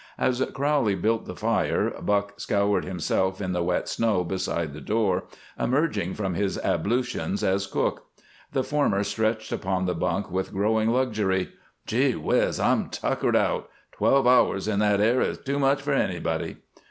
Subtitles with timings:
[0.17, 5.25] As Crowley built the fire Buck scoured himself in the wet snow beside the door,
[5.59, 8.05] emerging from his ablutions as cook.
[8.51, 11.49] The former stretched upon the bunk with growing luxury.
[11.85, 12.59] "Gee whiz!
[12.59, 13.69] I'm tuckered out.
[13.91, 16.57] Twelve hours in that air is too much for anybody."